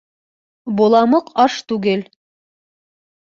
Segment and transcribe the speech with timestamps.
[0.79, 2.01] Боламыҡ аш түгел.